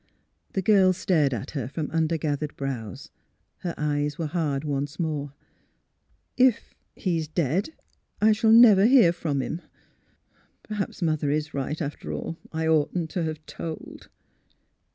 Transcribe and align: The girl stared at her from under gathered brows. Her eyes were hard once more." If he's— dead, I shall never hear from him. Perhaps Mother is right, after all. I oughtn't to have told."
The 0.53 0.63
girl 0.63 0.93
stared 0.93 1.31
at 1.31 1.51
her 1.51 1.67
from 1.67 1.91
under 1.91 2.17
gathered 2.17 2.55
brows. 2.57 3.11
Her 3.59 3.75
eyes 3.77 4.17
were 4.17 4.25
hard 4.25 4.63
once 4.63 4.99
more." 4.99 5.33
If 6.49 6.73
he's— 6.95 7.27
dead, 7.41 7.75
I 8.19 8.31
shall 8.31 8.51
never 8.51 8.87
hear 8.87 9.13
from 9.13 9.43
him. 9.43 9.61
Perhaps 10.63 11.03
Mother 11.03 11.29
is 11.29 11.53
right, 11.53 11.79
after 11.79 12.11
all. 12.11 12.35
I 12.51 12.65
oughtn't 12.65 13.11
to 13.11 13.21
have 13.25 13.45
told." 13.45 14.09